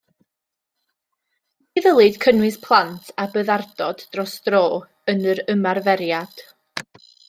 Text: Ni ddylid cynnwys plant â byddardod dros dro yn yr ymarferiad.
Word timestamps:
Ni 1.75 1.83
ddylid 1.87 2.17
cynnwys 2.25 2.59
plant 2.65 3.13
â 3.27 3.29
byddardod 3.37 4.05
dros 4.17 4.37
dro 4.49 4.67
yn 5.15 5.27
yr 5.35 5.47
ymarferiad. 5.57 6.47